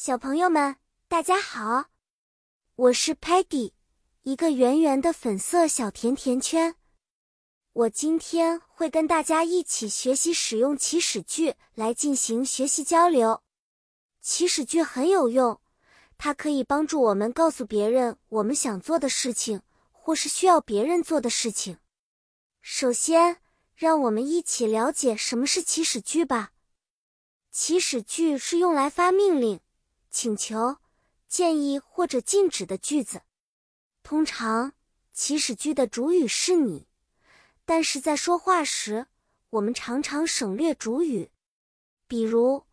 [0.00, 0.76] 小朋友们，
[1.08, 1.86] 大家好，
[2.76, 3.72] 我是 Peggy，
[4.22, 6.76] 一个圆圆的粉色小甜甜圈。
[7.72, 13.42] 我今天会跟大家一起学习使用祈使句来进行学习交流。
[14.20, 15.60] 祈使句很有用，
[16.16, 21.76] 它可以帮助我们告诉别人我们想做的事情，或是需要别人做的事情。
[22.62, 23.38] 首先，
[23.74, 26.52] 让我们一起了解什么是祈使句吧。
[27.50, 29.58] 祈使句是用来发命令。
[30.10, 30.78] 请求、
[31.26, 33.22] 建议或者禁止的句子，
[34.02, 34.72] 通常
[35.12, 36.86] 祈使句的主语是你，
[37.64, 39.06] 但是在说话时，
[39.50, 41.30] 我们常常省略主语。
[42.06, 42.64] 比如，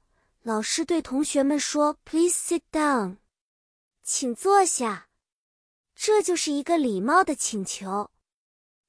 [0.42, 3.18] 老师对同学们说：“Please sit down，
[4.04, 5.10] 请坐下。”
[5.96, 8.12] 这就是一个礼貌的请求。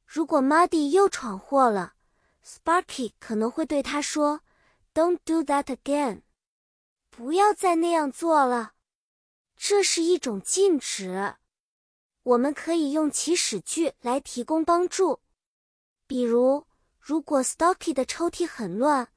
[0.05, 1.95] 如果 Muddy 又闯祸了
[2.45, 4.41] ，Sparky 可能会对他说
[4.93, 6.23] ：“Don't do that again。”
[7.17, 8.75] 不要再那样做了，
[9.57, 11.37] 这是一种禁止。
[12.23, 15.21] 我们可以用祈使句来提供帮助。
[16.07, 16.67] 比如，
[17.01, 19.09] 如果 Stocky 的抽屉很乱，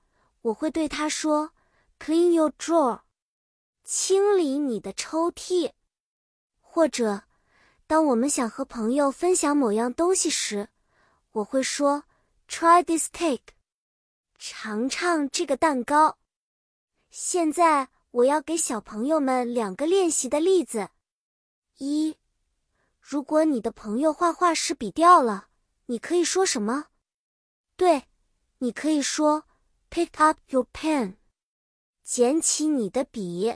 [0.44, 1.52] 我会对他说
[2.00, 3.02] ：“Clean your drawer，
[3.83, 5.73] 清理你的抽屉。”
[6.61, 7.23] 或者，
[7.86, 10.70] 当我们想和朋友分享某样东西时，
[11.33, 12.05] 我会说
[12.47, 13.50] ：“Try this cake，
[14.38, 16.17] 尝尝这个蛋糕。”
[17.22, 20.92] 现在我要给小朋友们两个练习的例子：
[21.78, 22.16] 一，
[23.02, 25.50] 如果你的朋友画画时笔掉了，
[25.88, 26.86] 你可以说什么？
[27.76, 28.08] 对，
[28.59, 29.44] 你可以说
[29.89, 31.17] “Pick up your pen”，
[32.06, 33.54] 捡起你的笔。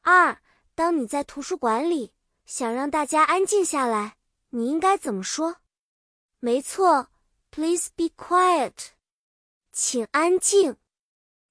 [0.00, 0.42] 二，
[0.74, 2.12] 当你在图书馆里
[2.44, 4.16] 想让大家安静下来，
[4.50, 5.58] 你应该怎么说？
[6.40, 7.06] 没错
[7.52, 8.88] ，“Please be quiet”，
[9.70, 10.76] 请安静。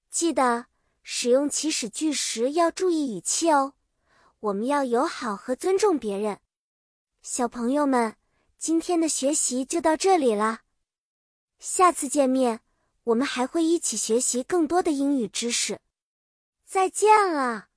[0.10, 0.66] 记得。
[1.04, 3.74] 使用祈使句时要注意语气哦，
[4.40, 6.40] 我们要友好和尊重别人。
[7.22, 8.16] 小朋友们，
[8.58, 10.62] 今天的学习就到这里了，
[11.60, 12.62] 下次见面
[13.04, 15.80] 我们还会一起学习更多的英语知识。
[16.66, 17.68] 再见了。